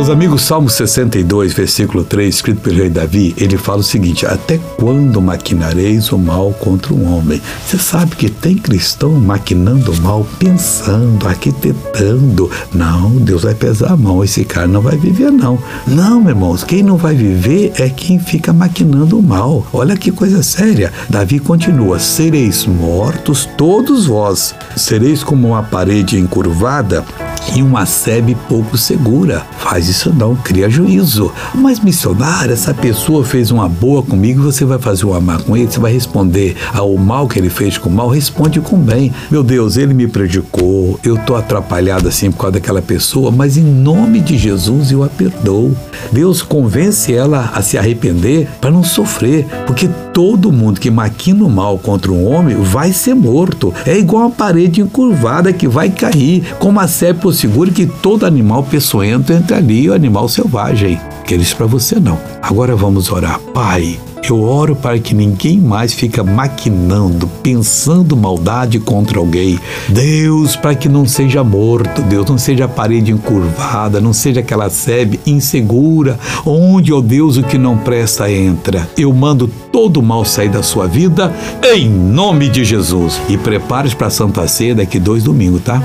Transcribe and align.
Meus 0.00 0.08
amigos, 0.08 0.40
Salmo 0.40 0.70
62, 0.70 1.52
versículo 1.52 2.02
3, 2.02 2.34
escrito 2.34 2.62
pelo 2.62 2.78
rei 2.78 2.88
Davi, 2.88 3.34
ele 3.36 3.58
fala 3.58 3.80
o 3.80 3.84
seguinte: 3.84 4.24
Até 4.24 4.58
quando 4.78 5.20
maquinareis 5.20 6.10
o 6.10 6.16
mal 6.16 6.54
contra 6.54 6.94
um 6.94 7.14
homem? 7.14 7.38
Você 7.66 7.76
sabe 7.76 8.16
que 8.16 8.30
tem 8.30 8.56
cristão 8.56 9.12
maquinando 9.12 9.92
o 9.92 10.00
mal, 10.00 10.26
pensando, 10.38 11.28
arquitetando. 11.28 12.50
Não, 12.72 13.10
Deus 13.10 13.42
vai 13.42 13.54
pesar 13.54 13.92
a 13.92 13.96
mão, 13.96 14.24
esse 14.24 14.42
cara 14.42 14.66
não 14.66 14.80
vai 14.80 14.96
viver, 14.96 15.30
não. 15.30 15.58
Não, 15.86 16.18
meus 16.18 16.30
irmãos, 16.30 16.64
quem 16.64 16.82
não 16.82 16.96
vai 16.96 17.14
viver 17.14 17.74
é 17.76 17.90
quem 17.90 18.18
fica 18.18 18.54
maquinando 18.54 19.18
o 19.18 19.22
mal. 19.22 19.66
Olha 19.70 19.98
que 19.98 20.10
coisa 20.10 20.42
séria. 20.42 20.90
Davi 21.10 21.38
continua: 21.38 21.98
Sereis 21.98 22.64
mortos 22.64 23.46
todos 23.58 24.06
vós, 24.06 24.54
sereis 24.74 25.22
como 25.22 25.48
uma 25.48 25.62
parede 25.62 26.18
encurvada 26.18 27.04
e 27.54 27.62
uma 27.62 27.86
sebe 27.86 28.36
pouco 28.48 28.76
segura. 28.76 29.44
Faz 29.58 29.88
isso 29.88 30.12
não, 30.12 30.36
cria 30.36 30.68
juízo. 30.68 31.32
Mas 31.54 31.80
missionário, 31.80 32.52
essa 32.52 32.72
pessoa 32.72 33.24
fez 33.24 33.50
uma 33.50 33.68
boa 33.68 34.02
comigo, 34.02 34.42
você 34.42 34.64
vai 34.64 34.78
fazer 34.78 35.06
uma 35.06 35.20
má 35.20 35.38
com 35.38 35.56
ele, 35.56 35.70
você 35.70 35.80
vai 35.80 35.92
responder 35.92 36.56
ao 36.72 36.96
mal 36.96 37.28
que 37.28 37.38
ele 37.38 37.50
fez 37.50 37.76
com 37.78 37.90
mal, 37.90 38.08
responde 38.08 38.60
com 38.60 38.76
bem. 38.76 39.12
Meu 39.30 39.42
Deus, 39.42 39.76
ele 39.76 39.94
me 39.94 40.06
prejudicou, 40.06 40.98
eu 41.02 41.16
tô 41.18 41.34
atrapalhado 41.34 42.08
assim 42.08 42.30
por 42.30 42.38
causa 42.38 42.52
daquela 42.52 42.82
pessoa, 42.82 43.30
mas 43.30 43.56
em 43.56 43.64
nome 43.64 44.20
de 44.20 44.36
Jesus 44.38 44.90
eu 44.92 45.02
a 45.02 45.08
perdoo. 45.08 45.76
Deus 46.12 46.42
convence 46.42 47.12
ela 47.12 47.50
a 47.54 47.62
se 47.62 47.76
arrepender 47.76 48.48
para 48.60 48.70
não 48.70 48.84
sofrer, 48.84 49.46
porque 49.66 49.88
todo 50.12 50.52
mundo 50.52 50.80
que 50.80 50.90
maquina 50.90 51.44
o 51.44 51.50
mal 51.50 51.78
contra 51.78 52.12
um 52.12 52.30
homem 52.30 52.56
vai 52.56 52.92
ser 52.92 53.14
morto. 53.14 53.72
É 53.86 53.96
igual 53.96 54.24
uma 54.24 54.30
parede 54.30 54.80
encurvada 54.80 55.52
que 55.52 55.68
vai 55.68 55.90
cair, 55.90 56.54
como 56.58 56.80
a 56.80 56.88
sebe 57.20 57.34
seguro 57.34 57.70
que 57.70 57.86
todo 57.86 58.24
animal 58.24 58.62
peçonhento 58.62 59.32
entra 59.32 59.58
ali, 59.58 59.88
o 59.88 59.94
animal 59.94 60.28
selvagem. 60.28 60.98
Queres 61.26 61.52
para 61.52 61.66
você 61.66 62.00
não. 62.00 62.18
Agora 62.42 62.74
vamos 62.74 63.12
orar. 63.12 63.38
Pai, 63.52 64.00
eu 64.28 64.42
oro 64.42 64.74
para 64.74 64.98
que 64.98 65.14
ninguém 65.14 65.58
mais 65.58 65.92
fica 65.92 66.24
maquinando, 66.24 67.26
pensando 67.42 68.16
maldade 68.16 68.78
contra 68.78 69.18
alguém. 69.18 69.58
Deus, 69.88 70.56
para 70.56 70.74
que 70.74 70.88
não 70.88 71.06
seja 71.06 71.44
morto, 71.44 72.02
Deus, 72.02 72.28
não 72.28 72.38
seja 72.38 72.64
a 72.64 72.68
parede 72.68 73.12
encurvada, 73.12 74.00
não 74.00 74.12
seja 74.12 74.40
aquela 74.40 74.70
sebe 74.70 75.20
insegura, 75.26 76.18
onde, 76.44 76.92
ó 76.92 76.98
oh 76.98 77.02
Deus, 77.02 77.36
o 77.36 77.42
que 77.42 77.58
não 77.58 77.76
presta 77.76 78.30
entra. 78.30 78.88
Eu 78.96 79.12
mando 79.12 79.48
todo 79.70 80.02
mal 80.02 80.24
sair 80.24 80.48
da 80.48 80.62
sua 80.62 80.86
vida, 80.86 81.32
em 81.62 81.88
nome 81.88 82.48
de 82.48 82.64
Jesus. 82.64 83.20
E 83.28 83.36
prepare-se 83.36 83.94
para 83.94 84.08
a 84.08 84.10
Santa 84.10 84.48
Ceia 84.48 84.74
daqui 84.74 84.98
dois 84.98 85.22
domingos, 85.22 85.62
tá? 85.62 85.82